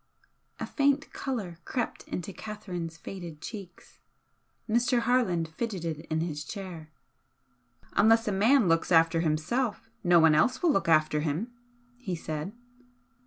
A 0.59 0.65
faint 0.65 1.13
colour 1.13 1.59
crept 1.63 2.07
into 2.07 2.33
Catherine's 2.33 2.97
faded 2.97 3.39
cheeks. 3.39 3.99
Mr. 4.67 5.01
Harland 5.01 5.49
fidgeted 5.49 6.07
in 6.09 6.21
his 6.21 6.43
chair. 6.43 6.89
"Unless 7.93 8.27
a 8.27 8.31
man 8.31 8.67
looks 8.67 8.91
after 8.91 9.21
himself, 9.21 9.91
no 10.03 10.19
one 10.19 10.33
else 10.33 10.63
will 10.63 10.71
look 10.71 10.87
after 10.89 11.19
him" 11.19 11.53
he 11.99 12.15
said. 12.15 12.51